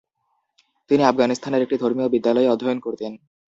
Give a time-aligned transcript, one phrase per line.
[0.91, 3.11] তিনি আফগানিস্তানের একটি ধর্মীয় বিদ্যালয়ে অধ্যয়ন করতেন।